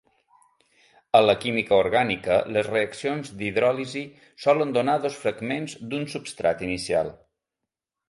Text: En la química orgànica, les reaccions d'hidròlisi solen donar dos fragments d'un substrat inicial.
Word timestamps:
En 1.19 1.25
la 1.29 1.35
química 1.43 1.75
orgànica, 1.81 2.39
les 2.57 2.71
reaccions 2.73 3.31
d'hidròlisi 3.43 4.05
solen 4.49 4.75
donar 4.81 4.99
dos 5.07 5.23
fragments 5.27 5.81
d'un 5.93 6.13
substrat 6.19 6.69
inicial. 6.71 7.17